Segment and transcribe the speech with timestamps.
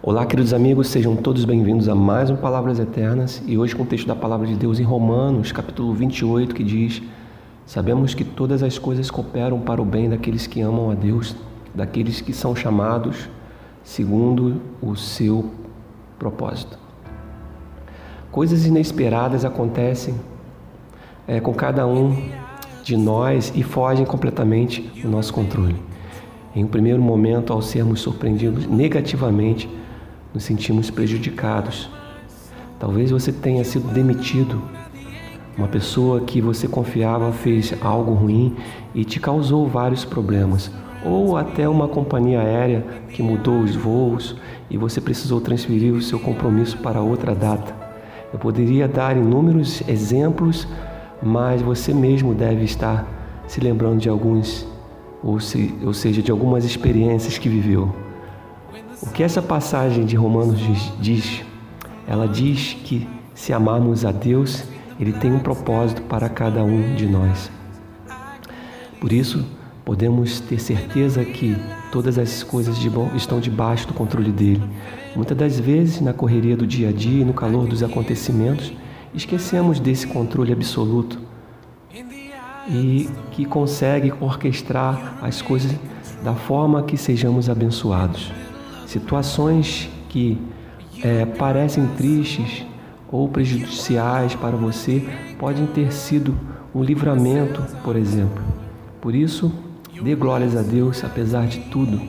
[0.00, 3.86] Olá, queridos amigos, sejam todos bem-vindos a mais um Palavras Eternas e hoje com o
[3.86, 7.02] texto da Palavra de Deus em Romanos, capítulo 28, que diz:
[7.66, 11.34] Sabemos que todas as coisas cooperam para o bem daqueles que amam a Deus,
[11.74, 13.28] daqueles que são chamados
[13.82, 15.50] segundo o seu
[16.16, 16.78] propósito.
[18.30, 20.14] Coisas inesperadas acontecem
[21.26, 22.16] é, com cada um
[22.84, 25.74] de nós e fogem completamente do nosso controle.
[26.54, 29.68] Em um primeiro momento, ao sermos surpreendidos negativamente,
[30.38, 31.90] nos sentimos prejudicados.
[32.78, 34.62] Talvez você tenha sido demitido.
[35.56, 38.54] Uma pessoa que você confiava fez algo ruim
[38.94, 40.70] e te causou vários problemas.
[41.04, 44.36] Ou até uma companhia aérea que mudou os voos
[44.70, 47.74] e você precisou transferir o seu compromisso para outra data.
[48.32, 50.68] Eu poderia dar inúmeros exemplos,
[51.20, 53.04] mas você mesmo deve estar
[53.48, 54.68] se lembrando de alguns,
[55.20, 57.92] ou, se, ou seja, de algumas experiências que viveu.
[59.02, 60.60] O que essa passagem de Romanos
[61.00, 61.42] diz?
[62.06, 64.64] Ela diz que se amarmos a Deus,
[64.98, 67.50] Ele tem um propósito para cada um de nós.
[69.00, 69.46] Por isso,
[69.84, 71.56] podemos ter certeza que
[71.90, 74.62] todas as coisas de bom estão debaixo do controle dele.
[75.16, 78.72] Muitas das vezes, na correria do dia a dia e no calor dos acontecimentos,
[79.14, 81.18] esquecemos desse controle absoluto
[82.68, 85.74] e que consegue orquestrar as coisas
[86.22, 88.30] da forma que sejamos abençoados.
[88.88, 90.38] Situações que
[91.02, 92.64] é, parecem tristes
[93.12, 95.06] ou prejudiciais para você
[95.38, 96.34] podem ter sido
[96.74, 98.42] um livramento, por exemplo.
[98.98, 99.52] Por isso,
[100.02, 102.00] dê glórias a Deus apesar de tudo.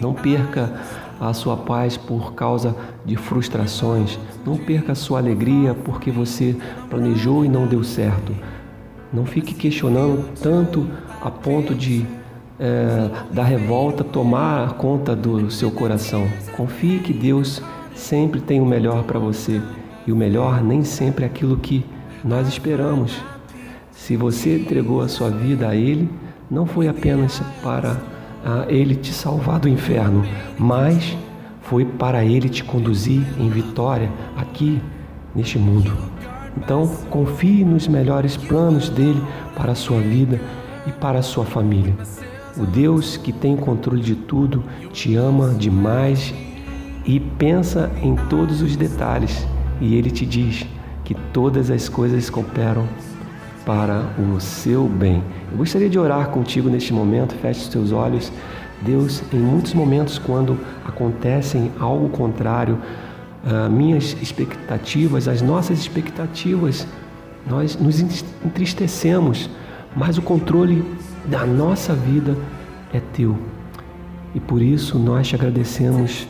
[0.00, 0.72] Não perca
[1.20, 4.16] a sua paz por causa de frustrações.
[4.46, 6.56] Não perca a sua alegria porque você
[6.88, 8.32] planejou e não deu certo.
[9.12, 10.88] Não fique questionando tanto
[11.20, 12.06] a ponto de
[12.58, 16.26] é, da revolta tomar conta do seu coração.
[16.56, 17.62] Confie que Deus
[17.94, 19.60] sempre tem o melhor para você
[20.06, 21.84] e o melhor nem sempre é aquilo que
[22.24, 23.16] nós esperamos.
[23.90, 26.08] Se você entregou a sua vida a Ele,
[26.50, 27.96] não foi apenas para
[28.68, 30.24] Ele te salvar do inferno,
[30.58, 31.16] mas
[31.62, 34.80] foi para Ele te conduzir em vitória aqui
[35.34, 35.92] neste mundo.
[36.56, 39.20] Então, confie nos melhores planos dele
[39.56, 40.40] para a sua vida
[40.86, 41.94] e para a sua família.
[42.56, 46.32] O Deus que tem controle de tudo te ama demais
[47.04, 49.46] e pensa em todos os detalhes,
[49.80, 50.64] e ele te diz
[51.04, 52.88] que todas as coisas cooperam
[53.66, 55.22] para o seu bem.
[55.50, 58.30] Eu gostaria de orar contigo neste momento, feche os teus olhos.
[58.82, 62.78] Deus, em muitos momentos, quando acontecem algo contrário,
[63.44, 66.86] uh, minhas expectativas, as nossas expectativas,
[67.46, 68.00] nós nos
[68.44, 69.50] entristecemos,
[69.96, 70.84] mas o controle
[71.26, 72.36] da nossa vida
[72.92, 73.36] é teu.
[74.34, 76.26] E por isso nós te agradecemos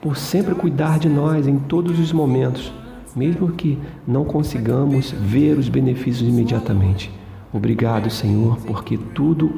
[0.00, 2.72] por sempre cuidar de nós em todos os momentos,
[3.14, 7.10] mesmo que não consigamos ver os benefícios imediatamente.
[7.52, 9.52] Obrigado, Senhor, porque tudo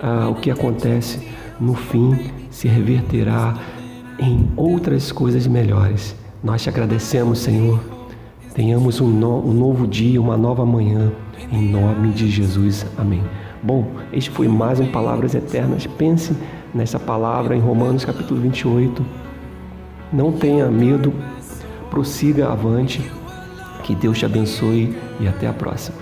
[0.00, 1.26] ah, o que acontece
[1.60, 3.56] no fim se reverterá
[4.18, 6.16] em outras coisas melhores.
[6.42, 7.80] Nós te agradecemos, Senhor.
[8.54, 11.12] Tenhamos um, no, um novo dia, uma nova manhã,
[11.50, 12.84] em nome de Jesus.
[12.98, 13.22] Amém.
[13.64, 15.86] Bom, este foi mais um Palavras Eternas.
[15.86, 16.36] Pense
[16.74, 19.06] nessa palavra em Romanos capítulo 28.
[20.12, 21.14] Não tenha medo,
[21.88, 23.08] prossiga avante.
[23.84, 26.01] Que Deus te abençoe e até a próxima.